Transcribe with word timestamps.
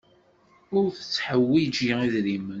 Ur 0.79 0.85
tetteḥwiji 0.97 1.91
idrimen. 2.05 2.49